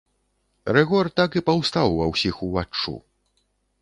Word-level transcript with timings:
Рыгор 0.77 1.09
так 1.21 1.37
і 1.41 1.43
паўстаў 1.49 1.87
ва 1.99 2.05
ўсіх 2.13 2.35
уваччу. 2.49 2.95